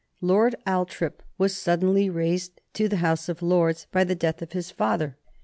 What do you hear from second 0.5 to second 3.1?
Althorp was suddenly raised to the